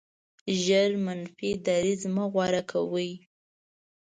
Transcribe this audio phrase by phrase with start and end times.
[0.63, 3.11] ژر منفي دریځ مه غوره کوئ.